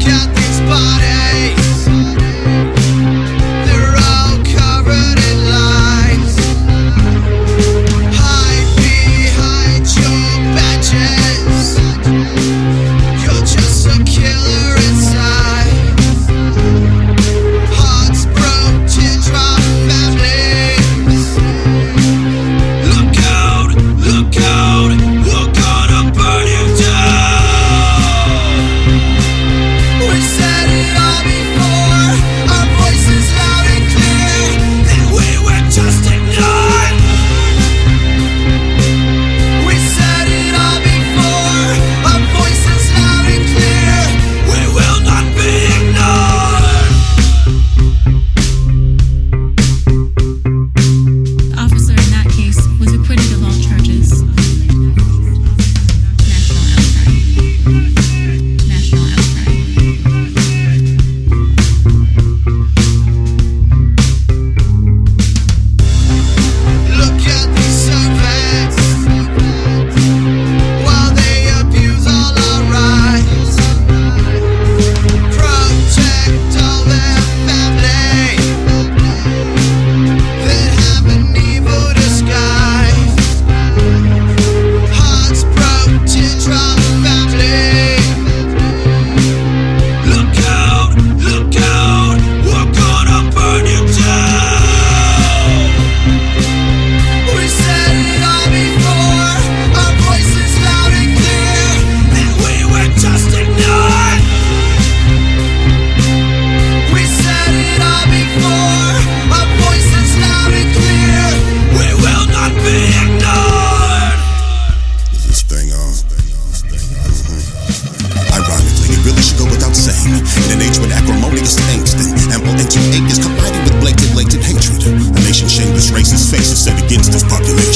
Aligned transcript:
can't 0.00 0.34
body 0.66 1.19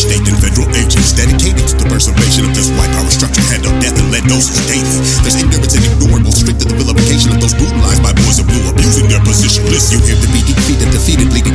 state 0.00 0.24
and 0.24 0.38
federal 0.40 0.64
agents 0.72 1.12
dedicated 1.12 1.60
to 1.68 1.76
the 1.76 1.84
preservation 1.84 2.48
of 2.48 2.56
this 2.56 2.72
white 2.80 2.88
power 2.96 3.12
structure. 3.12 3.44
Handle 3.52 3.76
death 3.84 4.00
and 4.00 4.08
let 4.08 4.24
those 4.24 4.48
who 4.48 4.56
hate 4.72 4.80
it. 4.80 5.00
There's 5.20 5.36
ignorance 5.36 5.76
and 5.76 5.84
ignored 5.84 6.24
will 6.24 6.32
strengthen 6.32 6.72
the 6.72 6.76
vilification 6.80 7.36
of 7.36 7.38
those 7.44 7.52
brutalized 7.52 8.00
by 8.00 8.16
boys 8.16 8.40
of 8.40 8.48
blue, 8.48 8.64
abusing 8.72 9.12
their 9.12 9.20
position. 9.20 9.68
List 9.68 9.92
you 9.92 10.00
here 10.00 10.16
to 10.16 10.28
be 10.32 10.40
defeated, 10.40 10.88
defeated, 10.88 11.28
leading 11.36 11.52